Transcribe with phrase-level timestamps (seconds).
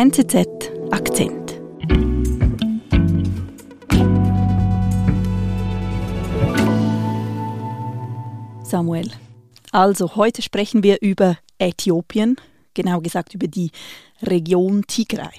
[0.00, 0.46] NZZ
[0.92, 1.60] Akzent.
[8.62, 9.10] Samuel,
[9.72, 12.36] also heute sprechen wir über Äthiopien,
[12.74, 13.72] genau gesagt über die
[14.22, 15.34] Region Tigray.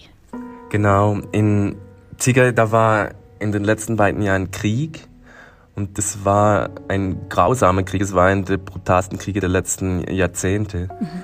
[0.69, 1.77] Genau, in
[2.17, 5.07] Tigray, da war in den letzten beiden Jahren Krieg
[5.77, 10.89] und das war ein grausamer Krieg, es war einer der brutalsten Kriege der letzten Jahrzehnte.
[10.99, 11.23] Mhm.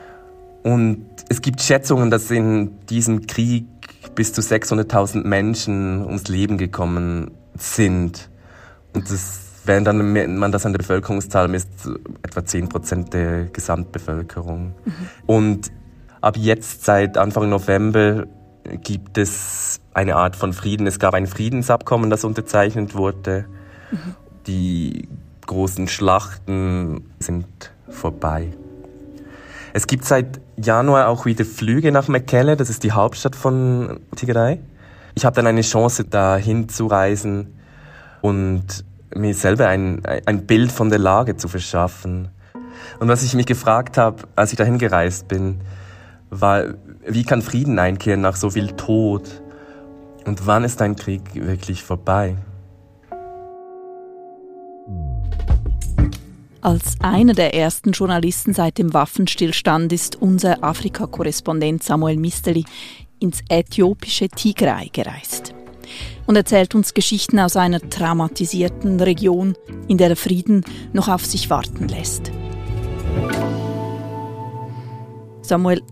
[0.66, 3.68] Und es gibt Schätzungen, dass in diesem Krieg
[4.16, 8.32] bis zu 600.000 Menschen ums Leben gekommen sind.
[8.92, 11.70] Und das, wenn dann man das an der Bevölkerungszahl misst,
[12.24, 14.74] etwa 10 Prozent der Gesamtbevölkerung.
[14.84, 14.94] Mhm.
[15.28, 15.72] Und
[16.20, 18.26] ab jetzt, seit Anfang November,
[18.82, 20.88] gibt es eine Art von Frieden.
[20.88, 23.46] Es gab ein Friedensabkommen, das unterzeichnet wurde.
[23.92, 24.16] Mhm.
[24.48, 25.10] Die
[25.46, 27.46] großen Schlachten sind
[27.88, 28.48] vorbei.
[29.76, 34.62] Es gibt seit Januar auch wieder Flüge nach Mekelle, das ist die Hauptstadt von Tigray.
[35.16, 37.60] Ich habe dann eine Chance, da hinzureisen
[38.22, 42.30] und mir selber ein, ein Bild von der Lage zu verschaffen.
[43.02, 45.60] Und was ich mich gefragt habe, als ich dahin gereist bin,
[46.30, 46.64] war,
[47.06, 49.42] wie kann Frieden einkehren nach so viel Tod?
[50.24, 52.38] Und wann ist ein Krieg wirklich vorbei?
[56.66, 62.66] Als einer der ersten Journalisten seit dem Waffenstillstand ist unser Afrika-Korrespondent Samuel Misteli
[63.20, 65.54] ins äthiopische Tigray gereist
[66.26, 69.56] und erzählt uns Geschichten aus einer traumatisierten Region,
[69.88, 72.32] in der der Frieden noch auf sich warten lässt.
[75.44, 75.84] Samuel,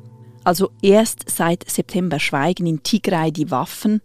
[0.44, 4.02] also erst seit September schweigen in Tigray die Waffen.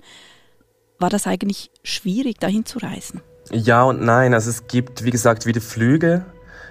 [0.98, 3.22] War das eigentlich schwierig, dahin zu reisen?
[3.52, 4.34] Ja und nein.
[4.34, 6.26] Also es gibt, wie gesagt, wieder Flüge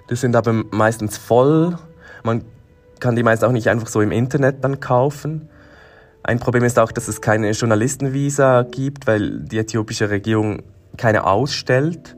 [0.10, 1.78] die sind aber meistens voll.
[2.24, 2.44] Man
[3.00, 5.50] kann die meist auch nicht einfach so im Internet dann kaufen.
[6.24, 10.64] Ein Problem ist auch, dass es keine Journalistenvisa gibt, weil die äthiopische Regierung
[10.98, 12.16] keine ausstellt.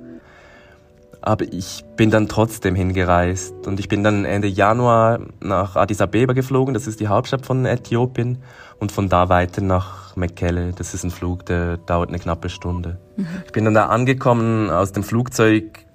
[1.22, 6.32] Aber ich bin dann trotzdem hingereist und ich bin dann Ende Januar nach Addis Abeba
[6.32, 8.38] geflogen, das ist die Hauptstadt von Äthiopien,
[8.80, 10.74] und von da weiter nach Mekelle.
[10.74, 12.98] Das ist ein Flug, der dauert eine knappe Stunde.
[13.18, 13.28] Mhm.
[13.46, 15.86] Ich bin dann da angekommen, aus dem Flugzeug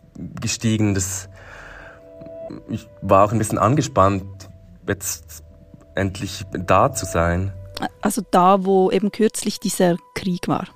[0.40, 1.28] gestiegen, das
[2.68, 4.24] ich war auch ein bisschen angespannt,
[4.86, 5.42] jetzt
[5.94, 7.52] endlich da zu sein.
[8.00, 10.66] Also da, wo eben kürzlich dieser Krieg war.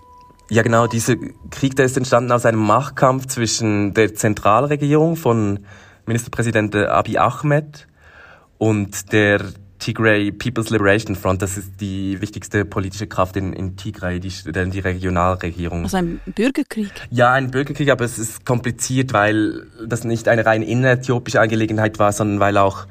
[0.51, 1.17] Ja, genau, dieser
[1.51, 5.61] Krieg, der ist entstanden aus einem Machtkampf zwischen der Zentralregierung von
[6.07, 7.87] Ministerpräsident Abiy Ahmed
[8.57, 9.43] und der
[9.89, 14.81] Tigray People's Liberation Front, das ist die wichtigste politische Kraft in, in Tigray, die, die
[14.81, 15.85] Regionalregierung.
[15.85, 16.93] Also ein Bürgerkrieg?
[17.09, 22.13] Ja, ein Bürgerkrieg, aber es ist kompliziert, weil das nicht eine rein inneräthiopische Angelegenheit war,
[22.13, 22.87] sondern weil auch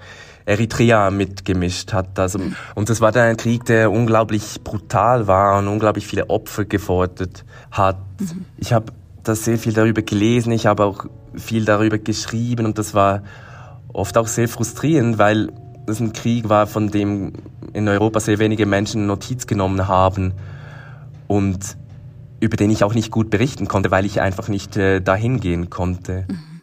[0.48, 2.18] Eritrea mitgemischt hat.
[2.18, 2.40] Also,
[2.74, 7.46] und das war dann ein Krieg, der unglaublich brutal war und unglaublich viele Opfer gefordert
[7.70, 8.00] hat.
[8.20, 8.46] Mhm.
[8.58, 8.92] Ich habe
[9.24, 13.22] da sehr viel darüber gelesen, ich habe auch viel darüber geschrieben und das war
[13.94, 15.52] oft auch sehr frustrierend, weil
[15.88, 17.34] das ein Krieg war, von dem
[17.74, 20.34] in Europa sehr wenige Menschen Notiz genommen haben
[21.28, 21.78] und
[22.40, 25.70] über den ich auch nicht gut berichten konnte, weil ich einfach nicht äh, dahin gehen
[25.70, 26.26] konnte.
[26.28, 26.62] Mhm.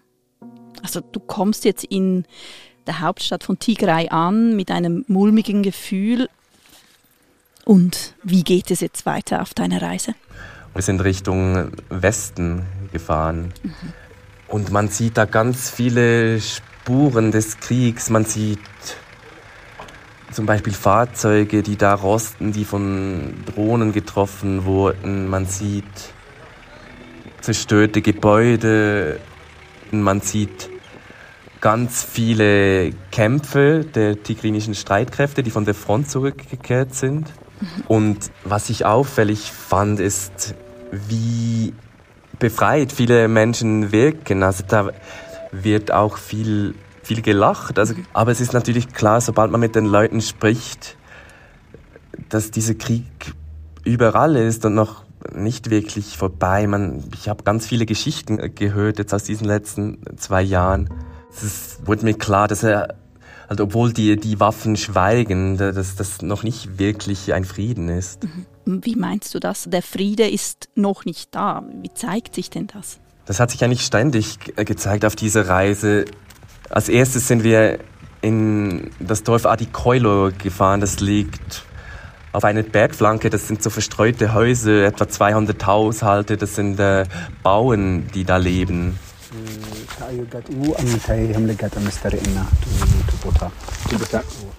[0.83, 2.27] Also du kommst jetzt in
[2.87, 6.29] der Hauptstadt von Tigray an mit einem mulmigen Gefühl.
[7.65, 10.15] Und wie geht es jetzt weiter auf deiner Reise?
[10.75, 13.55] Wir sind Richtung Westen gefahren.
[13.63, 13.73] Mhm.
[14.49, 18.11] Und man sieht da ganz viele Spuren des Kriegs.
[18.11, 18.61] Man sieht
[20.35, 25.29] zum Beispiel Fahrzeuge, die da rosten, die von Drohnen getroffen wurden.
[25.29, 25.85] Man sieht
[27.41, 29.21] zerstörte Gebäude.
[29.93, 30.71] Man sieht
[31.61, 37.33] ganz viele Kämpfe der tigrinischen Streitkräfte, die von der Front zurückgekehrt sind.
[37.87, 40.55] Und was ich auffällig fand, ist,
[40.91, 41.73] wie
[42.39, 44.43] befreit viele Menschen wirken.
[44.43, 44.91] Also da
[45.53, 46.75] wird auch viel
[47.07, 47.79] viel gelacht.
[47.79, 50.97] Also, aber es ist natürlich klar, sobald man mit den Leuten spricht,
[52.29, 53.35] dass dieser Krieg
[53.85, 56.67] überall ist und noch nicht wirklich vorbei.
[56.67, 60.89] Man, ich habe ganz viele Geschichten gehört jetzt aus diesen letzten zwei Jahren.
[61.31, 62.95] Es wurde mir klar, dass er,
[63.49, 68.25] also obwohl die, die Waffen schweigen, dass das noch nicht wirklich ein Frieden ist.
[68.25, 68.47] Mhm.
[68.85, 69.65] Wie meinst du das?
[69.69, 71.65] Der Friede ist noch nicht da.
[71.83, 72.99] Wie zeigt sich denn das?
[73.27, 76.05] Das hat sich ja nicht ständig gezeigt auf dieser Reise.
[76.71, 77.79] Als erstes sind wir
[78.21, 80.81] in das Dorf Adikoilo gefahren.
[80.81, 81.65] Das liegt
[82.33, 83.31] auf einer Bergflanke.
[83.31, 86.37] Das sind so verstreute Häuser, etwa 200 Haushalte.
[86.37, 87.05] Das sind äh,
[87.43, 88.99] Bauern, die da leben.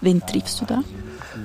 [0.02, 0.82] Wen triffst du da?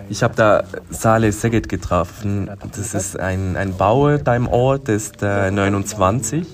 [0.08, 2.50] Ich habe da Saleh Seged getroffen.
[2.76, 6.46] Das ist ein, ein Bauer da im Ort, der ist äh, 29.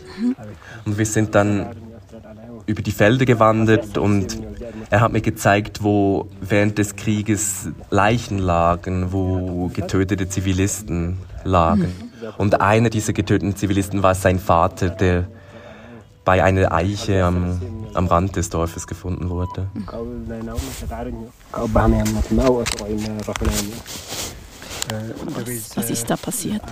[0.84, 1.74] Und wir sind dann
[2.66, 4.38] über die Felder gewandert und
[4.90, 11.92] er hat mir gezeigt, wo während des Krieges Leichen lagen, wo getötete Zivilisten lagen.
[12.38, 15.26] Und einer dieser getöteten Zivilisten war sein Vater, der
[16.24, 17.60] bei einer Eiche am,
[17.94, 19.68] am Rand des Dorfes gefunden wurde.
[25.74, 26.62] Was ist da passiert?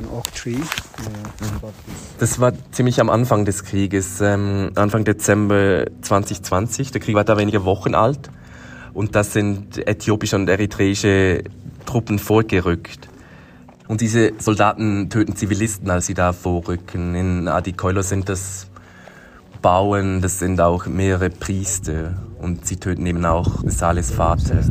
[2.19, 6.93] Das war ziemlich am Anfang des Krieges, ähm, Anfang Dezember 2020.
[6.93, 8.31] Der Krieg war da wenige Wochen alt
[8.93, 11.43] und da sind äthiopische und eritreische
[11.87, 13.08] Truppen vorgerückt.
[13.88, 17.14] Und diese Soldaten töten Zivilisten, als sie da vorrücken.
[17.14, 18.69] In Adikoilo sind das
[19.60, 24.62] Bauern, das sind auch mehrere Priester und sie töten eben auch Sales Vater.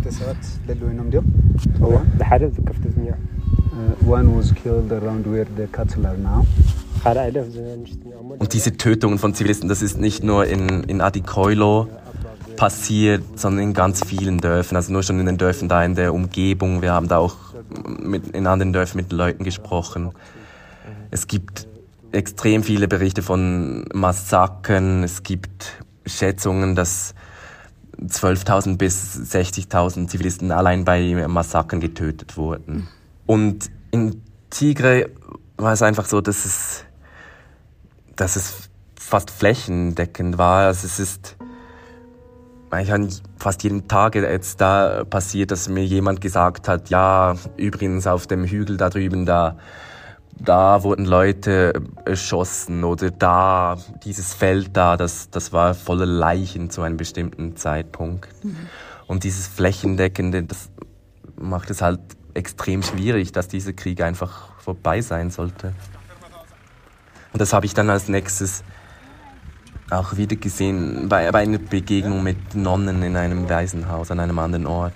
[8.40, 11.88] Und diese Tötungen von Zivilisten, das ist nicht nur in, in Adikoilo
[12.56, 14.76] passiert, sondern in ganz vielen Dörfern.
[14.76, 16.82] Also nur schon in den Dörfern da in der Umgebung.
[16.82, 17.36] Wir haben da auch
[18.00, 20.12] mit, in anderen Dörfern mit Leuten gesprochen.
[21.12, 21.68] Es gibt
[22.12, 25.04] extrem viele Berichte von Massakern.
[25.04, 27.16] Es gibt Schätzungen, dass
[28.00, 32.88] 12.000 bis 60.000 Zivilisten allein bei Massakern getötet wurden.
[33.26, 35.10] Und in Tigre
[35.58, 36.86] war es einfach so, dass es,
[38.16, 40.68] dass es fast flächendeckend war.
[40.68, 41.38] Also es ist
[42.70, 48.26] eigentlich fast jeden Tag jetzt da passiert, dass mir jemand gesagt hat, ja, übrigens auf
[48.26, 49.58] dem Hügel da drüben, da
[50.40, 51.74] da wurden Leute
[52.06, 58.30] erschossen oder da, dieses Feld da, das, das war voller Leichen zu einem bestimmten Zeitpunkt.
[58.44, 58.68] Mhm.
[59.08, 60.70] Und dieses Flächendeckende, das
[61.40, 62.00] macht es halt
[62.34, 65.74] extrem schwierig, dass dieser Krieg einfach vorbei sein sollte.
[67.32, 68.64] Und das habe ich dann als nächstes
[69.90, 74.66] auch wieder gesehen bei, bei einer Begegnung mit Nonnen in einem Waisenhaus an einem anderen
[74.66, 74.94] Ort.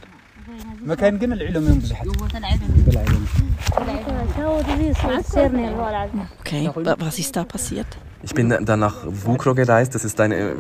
[6.39, 6.69] Okay,
[6.99, 7.87] was ist da passiert?
[8.23, 9.95] Ich bin dann nach Vukro gereist.
[9.95, 10.55] Das ist eine,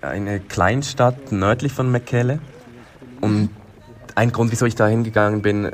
[0.00, 2.40] eine Kleinstadt nördlich von Mekele.
[3.20, 3.50] Und
[4.14, 5.70] ein Grund, wieso ich da hingegangen bin,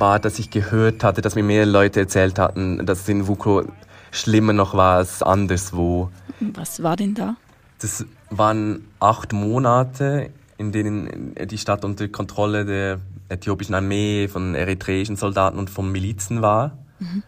[0.00, 3.64] war, dass ich gehört hatte, dass mir mehr Leute erzählt hatten, dass es in Vukro
[4.10, 6.10] schlimmer noch war als anderswo.
[6.40, 7.36] Was war denn da?
[7.80, 15.16] Das waren acht Monate, in denen die Stadt unter Kontrolle der äthiopischen Armee, von eritreischen
[15.16, 17.22] Soldaten und von Milizen war, mhm.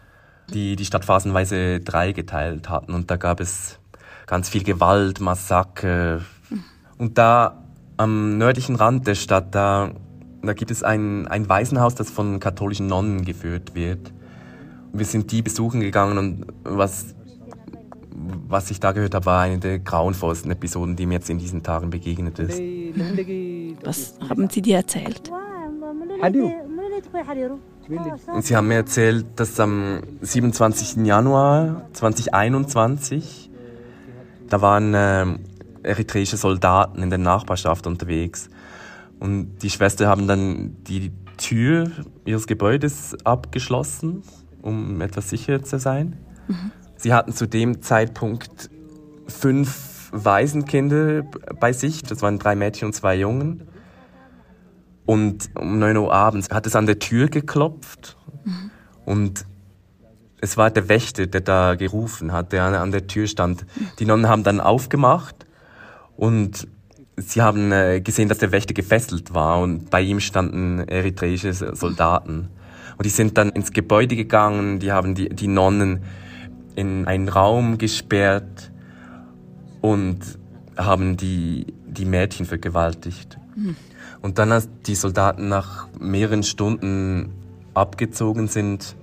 [0.53, 2.93] die die Stadt phasenweise drei geteilt hatten.
[2.93, 3.79] Und da gab es
[4.25, 6.21] ganz viel Gewalt, Massaker.
[6.49, 6.63] Mhm.
[6.97, 7.63] Und da
[7.97, 9.91] am nördlichen Rand der Stadt, da,
[10.47, 14.13] da gibt es ein, ein Waisenhaus, das von katholischen Nonnen geführt wird.
[14.93, 17.15] Wir sind die besuchen gegangen und was,
[18.47, 21.61] was ich da gehört habe, war eine der grauenvollsten Episoden, die mir jetzt in diesen
[21.63, 22.59] Tagen begegnet ist.
[23.83, 25.31] Was haben Sie dir erzählt?
[28.41, 31.05] Sie haben mir erzählt, dass am 27.
[31.05, 33.51] Januar 2021,
[34.49, 35.25] da waren äh,
[35.83, 38.49] eritreische Soldaten in der Nachbarschaft unterwegs.
[39.19, 41.91] Und die Schwestern haben dann die Tür
[42.25, 44.23] ihres Gebäudes abgeschlossen,
[44.61, 46.17] um etwas sicherer zu sein.
[46.47, 46.71] Mhm.
[46.97, 48.69] Sie hatten zu dem Zeitpunkt
[49.27, 51.23] fünf Waisenkinder
[51.59, 52.03] bei sich.
[52.03, 53.67] Das waren drei Mädchen und zwei Jungen.
[55.05, 58.17] Und um 9 Uhr abends hat es an der Tür geklopft.
[58.43, 58.71] Mhm.
[59.05, 59.45] Und
[60.41, 63.65] es war der Wächter, der da gerufen hat, der an der Tür stand.
[63.99, 65.45] Die Nonnen haben dann aufgemacht
[66.15, 66.67] und
[67.17, 72.49] sie haben äh, gesehen, dass der Wächter gefesselt war und bei ihm standen eritreische Soldaten.
[72.97, 76.03] Und die sind dann ins Gebäude gegangen, die haben die, die Nonnen
[76.75, 78.71] in einen Raum gesperrt
[79.81, 80.19] und
[80.77, 83.37] haben die, die Mädchen vergewaltigt.
[83.55, 83.75] Mhm.
[84.21, 87.33] Und dann, als die Soldaten nach mehreren Stunden
[87.73, 88.95] abgezogen sind,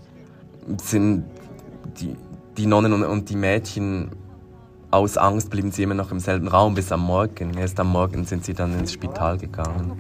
[0.83, 1.25] sind
[2.00, 2.16] die,
[2.56, 4.11] die Nonnen und, und die Mädchen
[4.94, 7.54] aus Angst blieben sie immer noch im selben Raum bis am Morgen.
[7.58, 9.92] Erst am Morgen sind sie dann ins Spital gegangen.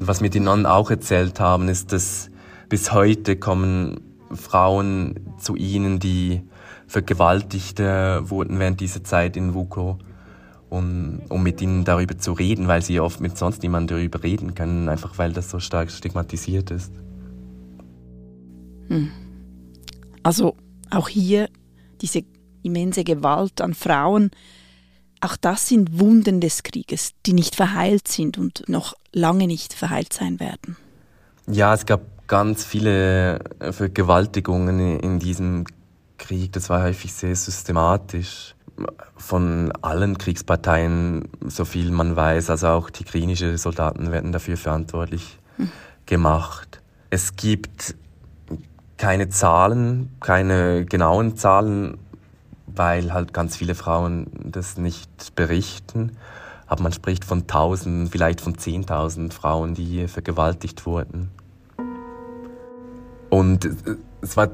[0.00, 2.30] Was mir die Nonnen auch erzählt haben, ist, dass
[2.68, 6.42] bis heute kommen Frauen zu ihnen, die
[6.86, 9.98] vergewaltigt wurden während dieser Zeit in Vuko
[10.68, 14.54] um, um mit ihnen darüber zu reden, weil sie oft mit sonst niemandem darüber reden
[14.54, 16.92] können, einfach weil das so stark stigmatisiert ist.
[18.88, 19.10] Hm.
[20.22, 20.56] Also
[20.90, 21.48] auch hier
[22.00, 22.22] diese
[22.62, 24.30] immense Gewalt an Frauen.
[25.20, 30.12] auch das sind Wunden des Krieges, die nicht verheilt sind und noch lange nicht verheilt
[30.12, 30.76] sein werden.
[31.46, 35.64] Ja, es gab ganz viele äh, Vergewaltigungen in diesem
[36.18, 36.52] Krieg.
[36.52, 38.54] Das war häufig sehr systematisch
[39.16, 42.50] von allen Kriegsparteien, so viel man weiß.
[42.50, 45.70] Also auch tigrinische Soldaten werden dafür verantwortlich hm.
[46.04, 46.80] gemacht.
[47.10, 47.94] Es gibt
[48.96, 51.98] keine Zahlen, keine genauen Zahlen,
[52.66, 56.16] weil halt ganz viele Frauen das nicht berichten.
[56.66, 61.30] Aber man spricht von tausend, vielleicht von zehntausend Frauen, die hier vergewaltigt wurden.
[63.30, 63.68] Und
[64.20, 64.48] es war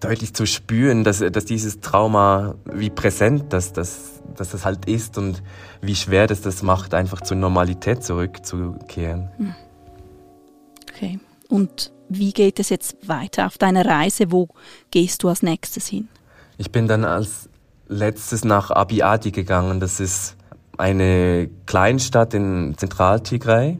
[0.00, 5.18] deutlich zu spüren, dass, dass dieses Trauma, wie präsent das, das, dass das halt ist
[5.18, 5.42] und
[5.80, 9.30] wie schwer das das macht, einfach zur Normalität zurückzukehren.
[9.36, 9.54] Hm.
[10.90, 11.20] Okay.
[11.52, 14.32] Und wie geht es jetzt weiter auf deiner Reise?
[14.32, 14.48] Wo
[14.90, 16.08] gehst du als nächstes hin?
[16.56, 17.50] Ich bin dann als
[17.88, 19.78] letztes nach Abiadi gegangen.
[19.78, 20.38] Das ist
[20.78, 23.76] eine Kleinstadt in Zentraltigray.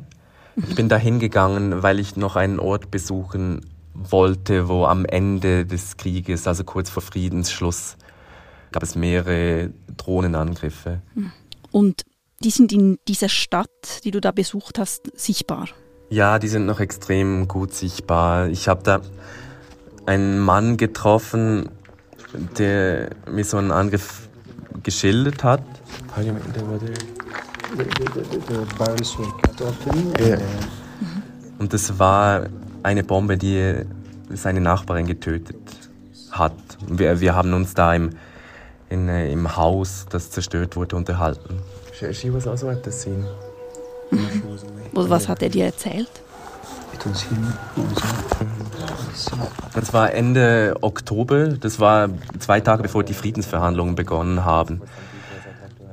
[0.69, 3.65] Ich bin da hingegangen, weil ich noch einen Ort besuchen
[3.95, 7.97] wollte, wo am Ende des Krieges, also kurz vor Friedensschluss,
[8.71, 11.01] gab es mehrere Drohnenangriffe.
[11.71, 12.03] Und
[12.41, 15.69] die sind in dieser Stadt, die du da besucht hast, sichtbar?
[16.13, 18.49] Ja, die sind noch extrem gut sichtbar.
[18.49, 19.01] Ich habe da
[20.05, 21.71] einen Mann getroffen,
[22.59, 24.29] der mir so einen Angriff
[24.83, 25.63] geschildert hat.
[31.59, 32.43] Und das war
[32.83, 33.77] eine Bombe, die
[34.35, 35.57] seine Nachbarin getötet
[36.31, 36.53] hat.
[36.89, 38.11] Wir, wir haben uns da im,
[38.91, 41.63] in, im Haus, das zerstört wurde, unterhalten.
[42.13, 43.27] She was also at the scene.
[44.93, 46.11] Was hat er dir erzählt?
[49.75, 52.09] Das war Ende Oktober, das war
[52.39, 54.83] zwei Tage bevor die Friedensverhandlungen begonnen haben.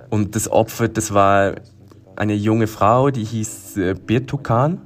[0.09, 1.53] Und das Opfer, das war
[2.15, 4.81] eine junge Frau, die hieß äh, Birtukan.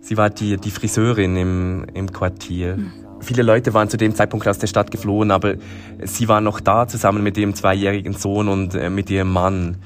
[0.00, 2.76] Sie war die, die Friseurin im, im Quartier.
[2.76, 2.92] Mhm.
[3.20, 5.54] Viele Leute waren zu dem Zeitpunkt aus der Stadt geflohen, aber
[6.02, 9.76] sie war noch da zusammen mit ihrem zweijährigen Sohn und äh, mit ihrem Mann.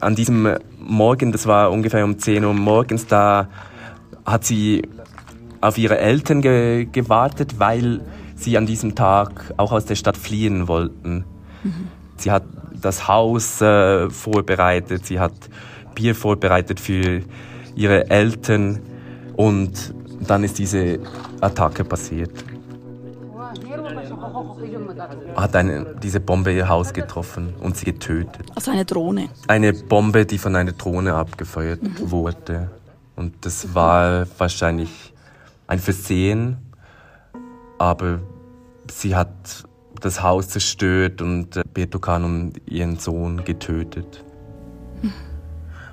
[0.00, 3.48] An diesem Morgen, das war ungefähr um 10 Uhr morgens, da
[4.24, 4.82] hat sie
[5.60, 8.00] auf ihre Eltern ge gewartet, weil
[8.34, 11.24] sie an diesem Tag auch aus der Stadt fliehen wollten.
[11.62, 11.88] Mhm.
[12.16, 12.44] Sie hat
[12.80, 15.32] das Haus äh, vorbereitet, sie hat
[15.94, 17.22] Bier vorbereitet für
[17.74, 18.80] ihre Eltern.
[19.36, 20.98] Und dann ist diese
[21.40, 22.32] Attacke passiert.
[25.36, 28.46] Hat eine, diese Bombe ihr Haus getroffen und sie getötet.
[28.54, 29.28] Also eine Drohne?
[29.46, 32.10] Eine Bombe, die von einer Drohne abgefeuert mhm.
[32.10, 32.70] wurde.
[33.14, 35.12] Und das war wahrscheinlich
[35.66, 36.58] ein Versehen,
[37.78, 38.20] aber
[38.90, 39.64] sie hat
[40.00, 44.24] das Haus zerstört und Betokan und ihren Sohn getötet.
[45.02, 45.12] Mhm.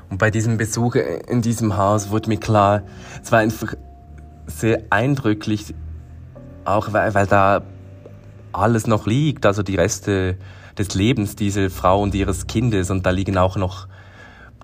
[0.09, 2.83] Und bei diesem Besuch in diesem Haus wurde mir klar,
[3.23, 3.73] es war einfach
[4.45, 5.73] sehr eindrücklich,
[6.65, 7.63] auch weil, weil da
[8.53, 10.37] alles noch liegt, also die Reste
[10.77, 13.87] des Lebens dieser Frau und ihres Kindes und da liegen auch noch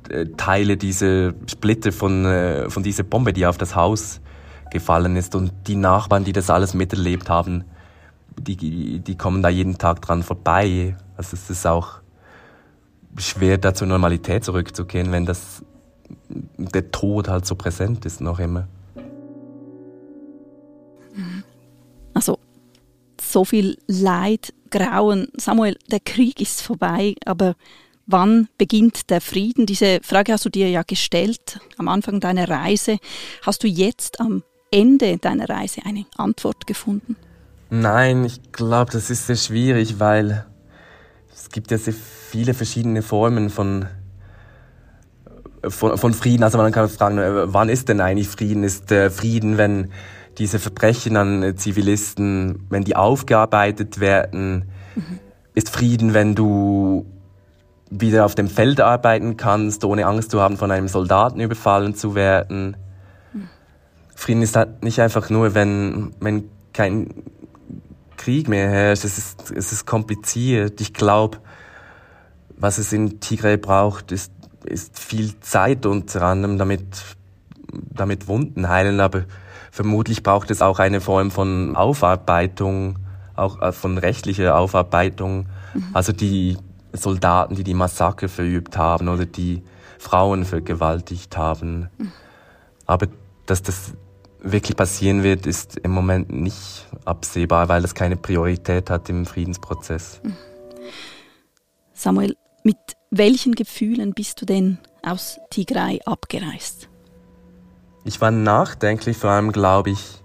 [0.10, 4.22] äh, Teile dieser Splitter von, äh, von dieser Bombe, die auf das Haus
[4.72, 7.66] gefallen ist und die Nachbarn, die das alles miterlebt haben,
[8.38, 10.96] die, die kommen da jeden Tag dran vorbei.
[11.18, 12.00] Also es ist auch
[13.18, 15.64] schwer, da zur Normalität zurückzukehren, wenn das
[16.30, 18.68] der Tod halt so präsent ist noch immer.
[23.32, 25.30] So viel Leid, Grauen.
[25.38, 27.56] Samuel, der Krieg ist vorbei, aber
[28.06, 29.66] wann beginnt der Frieden?
[29.66, 32.98] Diese Frage hast du dir ja gestellt am Anfang deiner Reise.
[33.46, 37.16] Hast du jetzt am Ende deiner Reise eine Antwort gefunden?
[37.70, 40.46] Nein, ich glaube, das ist sehr schwierig, weil
[41.34, 43.86] es gibt ja sehr viele verschiedene Formen von,
[45.68, 46.44] von, von Frieden.
[46.44, 48.64] Also man kann fragen, äh, wann ist denn eigentlich Frieden?
[48.64, 49.92] Ist äh, Frieden, wenn
[50.40, 54.72] diese Verbrechen an Zivilisten, wenn die aufgearbeitet werden?
[54.96, 55.20] Mhm.
[55.54, 57.06] Ist Frieden, wenn du
[57.90, 62.16] wieder auf dem Feld arbeiten kannst, ohne Angst zu haben, von einem Soldaten überfallen zu
[62.16, 62.78] werden?
[63.34, 63.50] Mhm.
[64.16, 67.14] Frieden ist halt nicht einfach nur, wenn, wenn kein
[68.16, 69.04] Krieg mehr herrscht.
[69.04, 70.80] Es ist, es ist kompliziert.
[70.82, 71.40] Ich glaube,
[72.58, 74.32] was es in Tigray braucht, ist,
[74.66, 76.84] ist viel Zeit unter anderem, damit,
[77.72, 79.00] damit Wunden heilen.
[79.00, 79.24] Aber
[79.72, 83.00] vermutlich braucht es auch eine Form von Aufarbeitung,
[83.36, 85.48] auch äh, von rechtlicher Aufarbeitung.
[85.74, 85.84] Mhm.
[85.94, 86.58] Also die
[86.94, 89.64] Soldaten, die die Massaker verübt haben oder die
[89.98, 91.90] Frauen vergewaltigt haben.
[91.98, 92.12] Mhm.
[92.86, 93.08] Aber
[93.46, 93.94] dass das
[94.42, 100.22] wirklich passieren wird, ist im Moment nicht absehbar, weil es keine Priorität hat im Friedensprozess.
[100.24, 100.36] Mhm.
[101.94, 102.78] Samuel, Mit
[103.12, 106.89] welchen Gefühlen bist du denn aus Tigray abgereist?
[108.04, 110.22] Ich war nachdenklich, vor allem glaube ich,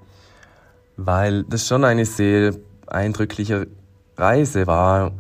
[0.97, 2.55] weil das schon eine sehr
[2.87, 3.67] eindrückliche
[4.17, 5.13] Reise war,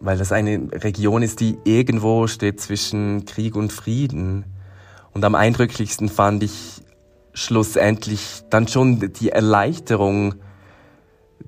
[0.00, 4.44] weil das eine Region ist, die irgendwo steht zwischen Krieg und Frieden.
[5.12, 6.82] Und am eindrücklichsten fand ich
[7.34, 10.36] schlussendlich dann schon die Erleichterung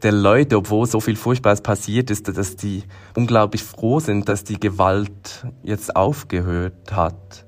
[0.02, 2.82] der Leute, obwohl so viel Furchtbares passiert ist, dass die
[3.14, 7.46] unglaublich froh sind, dass die Gewalt jetzt aufgehört hat.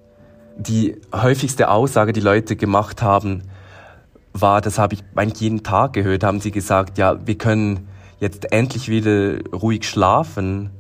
[0.57, 3.43] Die häufigste Aussage, die Leute gemacht haben,
[4.33, 7.89] war, das habe ich eigentlich jeden Tag gehört, haben sie gesagt, ja, wir können
[8.21, 10.71] jetzt endlich wieder ruhig schlafen.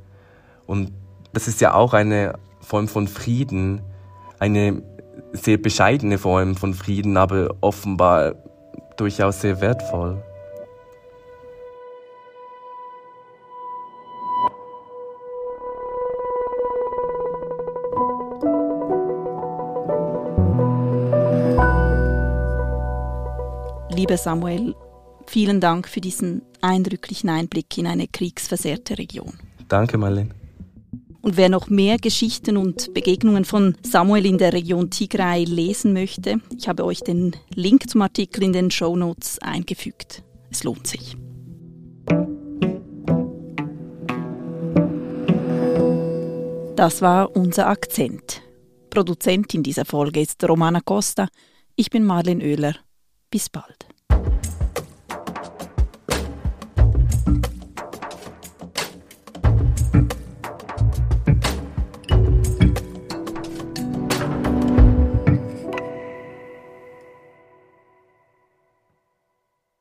[0.66, 0.92] Und
[1.32, 3.82] das ist ja auch eine Form von Frieden,
[4.38, 4.82] eine
[5.32, 8.34] sehr bescheidene Form von Frieden, aber offenbar
[8.96, 10.22] durchaus sehr wertvoll.
[24.06, 24.74] Lieber Samuel,
[25.26, 29.32] vielen Dank für diesen eindrücklichen Einblick in eine kriegsversehrte Region.
[29.66, 30.28] Danke, Marlene.
[31.22, 36.36] Und wer noch mehr Geschichten und Begegnungen von Samuel in der Region Tigray lesen möchte,
[36.54, 40.22] ich habe euch den Link zum Artikel in den Show Notes eingefügt.
[40.50, 41.16] Es lohnt sich.
[46.76, 48.42] Das war unser Akzent.
[48.90, 51.26] Produzentin dieser Folge ist Romana Costa.
[51.74, 52.74] Ich bin Marlene Oehler.
[53.30, 53.93] Bis bald.